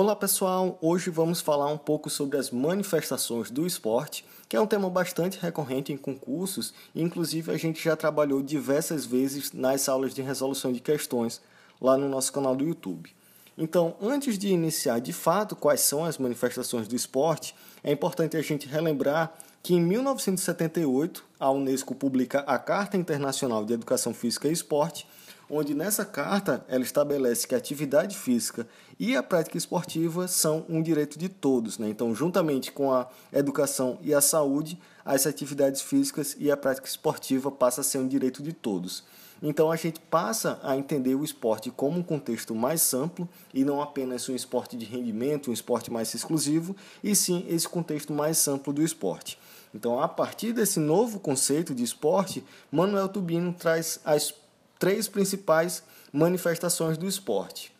Olá 0.00 0.14
pessoal, 0.14 0.78
hoje 0.80 1.10
vamos 1.10 1.40
falar 1.40 1.66
um 1.72 1.76
pouco 1.76 2.08
sobre 2.08 2.38
as 2.38 2.52
manifestações 2.52 3.50
do 3.50 3.66
esporte, 3.66 4.24
que 4.48 4.54
é 4.54 4.60
um 4.60 4.66
tema 4.66 4.88
bastante 4.88 5.40
recorrente 5.40 5.92
em 5.92 5.96
concursos, 5.96 6.72
e 6.94 7.02
inclusive 7.02 7.50
a 7.50 7.56
gente 7.56 7.82
já 7.82 7.96
trabalhou 7.96 8.40
diversas 8.40 9.04
vezes 9.04 9.52
nas 9.52 9.88
aulas 9.88 10.14
de 10.14 10.22
resolução 10.22 10.72
de 10.72 10.78
questões 10.78 11.40
lá 11.80 11.96
no 11.96 12.08
nosso 12.08 12.32
canal 12.32 12.54
do 12.54 12.64
YouTube. 12.64 13.12
Então, 13.58 13.96
antes 14.00 14.38
de 14.38 14.46
iniciar 14.46 15.00
de 15.00 15.12
fato 15.12 15.56
quais 15.56 15.80
são 15.80 16.04
as 16.04 16.16
manifestações 16.16 16.86
do 16.86 16.94
esporte, 16.94 17.52
é 17.82 17.90
importante 17.90 18.36
a 18.36 18.40
gente 18.40 18.68
relembrar 18.68 19.36
que 19.62 19.74
em 19.74 19.80
1978 19.80 21.24
a 21.38 21.50
Unesco 21.50 21.94
publica 21.94 22.40
a 22.40 22.58
Carta 22.58 22.96
Internacional 22.96 23.64
de 23.64 23.74
Educação 23.74 24.14
Física 24.14 24.48
e 24.48 24.52
Esporte, 24.52 25.06
onde 25.50 25.74
nessa 25.74 26.04
carta 26.04 26.64
ela 26.68 26.82
estabelece 26.82 27.46
que 27.46 27.54
a 27.54 27.58
atividade 27.58 28.16
física 28.16 28.66
e 28.98 29.16
a 29.16 29.22
prática 29.22 29.56
esportiva 29.56 30.28
são 30.28 30.64
um 30.68 30.82
direito 30.82 31.18
de 31.18 31.28
todos. 31.28 31.78
Né? 31.78 31.88
Então, 31.88 32.14
juntamente 32.14 32.70
com 32.70 32.92
a 32.92 33.08
educação 33.32 33.98
e 34.02 34.12
a 34.12 34.20
saúde, 34.20 34.78
as 35.04 35.26
atividades 35.26 35.80
físicas 35.80 36.36
e 36.38 36.50
a 36.50 36.56
prática 36.56 36.86
esportiva 36.86 37.50
passam 37.50 37.80
a 37.80 37.84
ser 37.84 37.98
um 37.98 38.08
direito 38.08 38.42
de 38.42 38.52
todos. 38.52 39.04
Então 39.42 39.70
a 39.70 39.76
gente 39.76 40.00
passa 40.00 40.58
a 40.62 40.76
entender 40.76 41.14
o 41.14 41.24
esporte 41.24 41.70
como 41.70 42.00
um 42.00 42.02
contexto 42.02 42.54
mais 42.54 42.92
amplo 42.92 43.28
e 43.54 43.64
não 43.64 43.80
apenas 43.80 44.28
um 44.28 44.34
esporte 44.34 44.76
de 44.76 44.84
rendimento, 44.84 45.50
um 45.50 45.52
esporte 45.52 45.92
mais 45.92 46.12
exclusivo, 46.12 46.74
e 47.02 47.14
sim 47.14 47.46
esse 47.48 47.68
contexto 47.68 48.12
mais 48.12 48.46
amplo 48.48 48.72
do 48.72 48.82
esporte. 48.82 49.38
Então, 49.74 50.00
a 50.00 50.08
partir 50.08 50.52
desse 50.52 50.80
novo 50.80 51.20
conceito 51.20 51.74
de 51.74 51.82
esporte, 51.82 52.44
Manuel 52.70 53.08
Tubino 53.08 53.52
traz 53.52 54.00
as 54.04 54.34
três 54.78 55.08
principais 55.08 55.82
manifestações 56.12 56.96
do 56.96 57.06
esporte, 57.06 57.74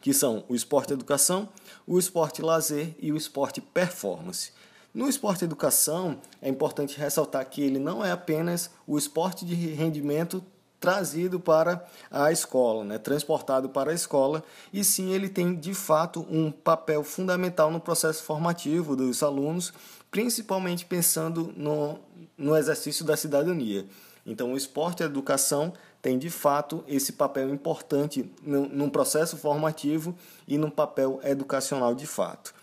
que 0.00 0.12
são 0.12 0.44
o 0.48 0.54
esporte 0.54 0.92
educação, 0.92 1.48
o 1.86 1.98
esporte 1.98 2.42
lazer 2.42 2.94
e 3.00 3.12
o 3.12 3.16
esporte 3.16 3.60
performance. 3.60 4.52
No 4.92 5.08
esporte 5.08 5.44
educação, 5.44 6.18
é 6.40 6.48
importante 6.48 6.98
ressaltar 6.98 7.48
que 7.48 7.62
ele 7.62 7.78
não 7.78 8.04
é 8.04 8.12
apenas 8.12 8.70
o 8.86 8.96
esporte 8.96 9.44
de 9.44 9.54
rendimento 9.54 10.44
trazido 10.84 11.40
para 11.40 11.82
a 12.10 12.30
escola, 12.30 12.84
né, 12.84 12.98
transportado 12.98 13.70
para 13.70 13.90
a 13.90 13.94
escola, 13.94 14.44
e 14.70 14.84
sim 14.84 15.12
ele 15.14 15.30
tem 15.30 15.54
de 15.54 15.72
fato 15.72 16.26
um 16.30 16.50
papel 16.50 17.02
fundamental 17.02 17.70
no 17.70 17.80
processo 17.80 18.22
formativo 18.22 18.94
dos 18.94 19.22
alunos, 19.22 19.72
principalmente 20.10 20.84
pensando 20.84 21.54
no, 21.56 21.98
no 22.36 22.54
exercício 22.54 23.02
da 23.02 23.16
cidadania. 23.16 23.86
Então, 24.26 24.52
o 24.52 24.56
esporte 24.58 25.00
e 25.00 25.04
a 25.04 25.06
educação 25.06 25.72
tem 26.02 26.18
de 26.18 26.28
fato 26.28 26.84
esse 26.86 27.14
papel 27.14 27.48
importante 27.48 28.30
num 28.42 28.90
processo 28.90 29.38
formativo 29.38 30.14
e 30.46 30.58
num 30.58 30.70
papel 30.70 31.18
educacional 31.24 31.94
de 31.94 32.06
fato. 32.06 32.54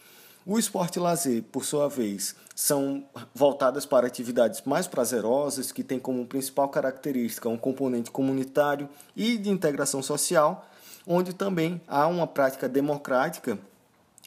O 0.43 0.57
esporte 0.57 0.95
e 0.95 0.99
lazer, 0.99 1.43
por 1.51 1.63
sua 1.63 1.87
vez, 1.87 2.35
são 2.55 3.03
voltadas 3.33 3.85
para 3.85 4.07
atividades 4.07 4.63
mais 4.65 4.87
prazerosas, 4.87 5.71
que 5.71 5.83
têm 5.83 5.99
como 5.99 6.25
principal 6.25 6.67
característica 6.67 7.47
um 7.47 7.57
componente 7.57 8.09
comunitário 8.09 8.89
e 9.15 9.37
de 9.37 9.51
integração 9.51 10.01
social, 10.01 10.67
onde 11.05 11.33
também 11.33 11.79
há 11.87 12.07
uma 12.07 12.25
prática 12.25 12.67
democrática 12.67 13.59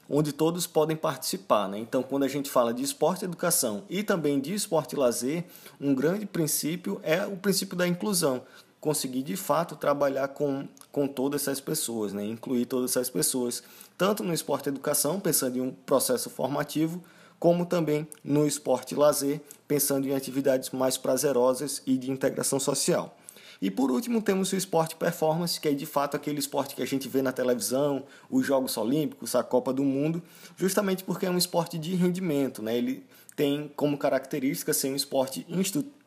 onde 0.09 0.33
todos 0.33 0.67
podem 0.67 0.97
participar. 0.97 1.69
Né? 1.69 1.79
Então, 1.79 2.03
quando 2.03 2.25
a 2.25 2.29
gente 2.29 2.51
fala 2.51 2.73
de 2.73 2.83
esporte 2.83 3.23
e 3.23 3.25
educação 3.25 3.83
e 3.89 4.03
também 4.03 4.39
de 4.39 4.55
esporte 4.55 4.92
e 4.92 4.98
lazer, 4.98 5.45
um 5.81 5.95
grande 5.95 6.27
princípio 6.27 7.01
é 7.03 7.27
o 7.27 7.37
princípio 7.37 7.77
da 7.77 7.89
inclusão, 7.89 8.42
conseguir 8.84 9.22
de 9.22 9.34
fato 9.34 9.77
trabalhar 9.77 10.28
com, 10.28 10.68
com 10.92 11.08
todas 11.08 11.40
essas 11.40 11.58
pessoas, 11.58 12.12
né? 12.12 12.22
incluir 12.22 12.66
todas 12.66 12.90
essas 12.90 13.08
pessoas, 13.08 13.62
tanto 13.96 14.22
no 14.22 14.34
esporte 14.34 14.68
educação, 14.68 15.18
pensando 15.18 15.56
em 15.56 15.62
um 15.62 15.70
processo 15.70 16.28
formativo, 16.28 17.02
como 17.39 17.64
também 17.64 18.06
no 18.23 18.46
esporte 18.46 18.94
lazer, 18.94 19.40
pensando 19.67 20.06
em 20.06 20.14
atividades 20.14 20.68
mais 20.68 20.98
prazerosas 20.98 21.80
e 21.86 21.96
de 21.96 22.11
integração 22.11 22.61
social. 22.61 23.17
E 23.61 23.70
por 23.70 23.91
último, 23.91 24.20
temos 24.20 24.53
o 24.53 24.57
esporte 24.57 24.97
performance, 24.97 25.61
que 25.61 25.69
é 25.69 25.73
de 25.73 25.87
fato 25.87 26.17
aquele 26.17 26.39
esporte 26.39 26.75
que 26.75 26.83
a 26.83 26.87
gente 26.87 27.09
vê 27.09 27.23
na 27.23 27.33
televisão, 27.33 28.05
os 28.31 28.47
Jogos 28.47 28.77
Olímpicos, 28.77 29.35
a 29.35 29.42
Copa 29.42 29.73
do 29.73 29.83
Mundo, 29.83 30.23
justamente 30.57 31.05
porque 31.05 31.27
é 31.27 31.31
um 31.31 31.39
esporte 31.39 31.79
de 31.79 31.95
rendimento, 31.95 32.63
né? 32.63 32.77
Ele 32.77 33.05
tem 33.37 33.70
como 33.75 33.98
característica 33.98 34.73
ser 34.73 34.91
um 34.91 34.97
esporte 34.97 35.47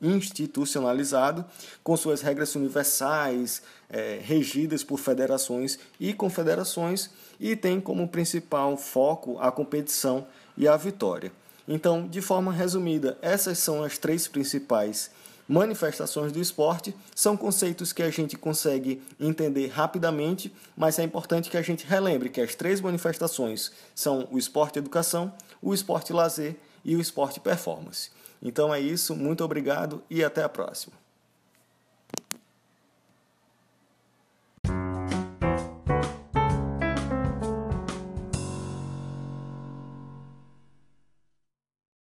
institucionalizado, 0.02 1.44
com 1.84 1.98
suas 1.98 2.22
regras 2.22 2.56
universais, 2.56 3.62
é, 3.90 4.20
regidas 4.22 4.84
por 4.84 4.98
federações 4.98 5.78
e 6.00 6.14
confederações, 6.14 7.10
e 7.40 7.56
tem 7.56 7.82
como 7.82 8.08
principal 8.08 8.78
foco 8.78 9.38
a 9.40 9.52
competição 9.52 10.26
e 10.56 10.68
a 10.68 10.78
vitória. 10.78 11.32
Então, 11.68 12.08
de 12.08 12.22
forma 12.22 12.54
resumida, 12.54 13.18
essas 13.22 13.60
são 13.60 13.84
as 13.84 13.98
três 13.98 14.26
principais 14.28 15.12
manifestações 15.48 16.32
do 16.32 16.42
esporte 16.42 16.94
são 17.16 17.38
conceitos 17.38 17.94
que 17.94 18.04
a 18.04 18.10
gente 18.10 18.38
consegue 18.38 19.02
entender 19.20 19.68
rapidamente, 19.68 20.54
mas 20.76 21.00
é 21.00 21.04
importante 21.04 21.50
que 21.50 21.58
a 21.58 21.62
gente 21.62 21.86
relembre 21.86 22.30
que 22.30 22.42
as 22.42 22.56
três 22.56 22.82
manifestações 22.82 23.72
são 23.96 24.28
o 24.32 24.38
esporte 24.38 24.78
educação, 24.78 25.34
o 25.62 25.74
esporte 25.74 26.12
lazer 26.12 26.56
e 26.84 26.96
o 26.96 27.02
esporte 27.02 27.40
performance. 27.40 28.12
Então 28.42 28.74
é 28.74 28.80
isso, 28.80 29.16
muito 29.16 29.44
obrigado 29.44 30.04
e 30.10 30.24
até 30.24 30.44
a 30.44 30.50
próxima. 30.50 31.07